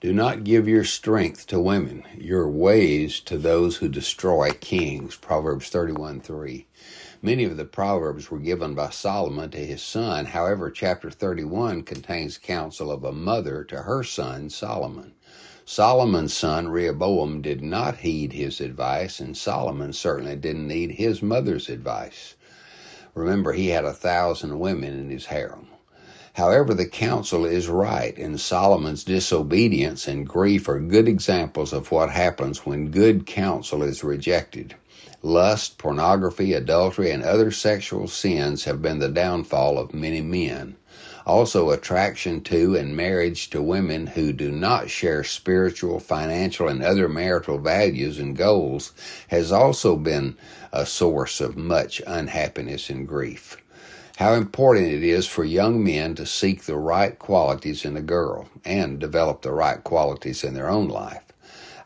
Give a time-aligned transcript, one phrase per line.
[0.00, 5.16] Do not give your strength to women, your ways to those who destroy kings.
[5.16, 6.66] Proverbs 31 3.
[7.20, 10.26] Many of the Proverbs were given by Solomon to his son.
[10.26, 15.14] However, chapter 31 contains counsel of a mother to her son Solomon.
[15.64, 21.68] Solomon's son Rehoboam did not heed his advice, and Solomon certainly didn't need his mother's
[21.68, 22.36] advice.
[23.14, 25.66] Remember, he had a thousand women in his harem.
[26.34, 32.10] However, the counsel is right, and Solomon's disobedience and grief are good examples of what
[32.10, 34.74] happens when good counsel is rejected.
[35.22, 40.76] Lust, pornography, adultery, and other sexual sins have been the downfall of many men.
[41.26, 47.08] Also, attraction to and marriage to women who do not share spiritual, financial, and other
[47.08, 48.92] marital values and goals
[49.28, 50.36] has also been
[50.72, 53.56] a source of much unhappiness and grief
[54.18, 58.48] how important it is for young men to seek the right qualities in a girl
[58.64, 61.22] and develop the right qualities in their own life.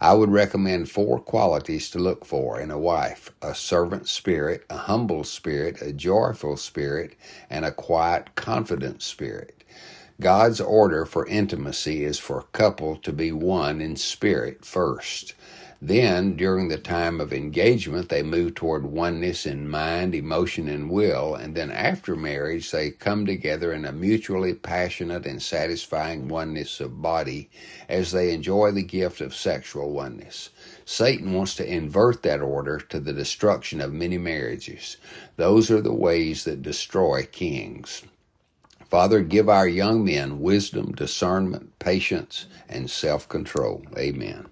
[0.00, 4.78] I would recommend four qualities to look for in a wife a servant spirit, a
[4.78, 7.16] humble spirit, a joyful spirit,
[7.50, 9.62] and a quiet, confident spirit.
[10.18, 15.34] God's order for intimacy is for a couple to be one in spirit first.
[15.84, 21.34] Then, during the time of engagement, they move toward oneness in mind, emotion, and will.
[21.34, 27.02] And then, after marriage, they come together in a mutually passionate and satisfying oneness of
[27.02, 27.50] body
[27.88, 30.50] as they enjoy the gift of sexual oneness.
[30.84, 34.98] Satan wants to invert that order to the destruction of many marriages.
[35.34, 38.02] Those are the ways that destroy kings.
[38.88, 43.82] Father, give our young men wisdom, discernment, patience, and self control.
[43.98, 44.51] Amen.